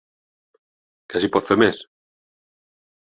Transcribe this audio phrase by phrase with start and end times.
[1.13, 1.83] Què s’hi pot fer més?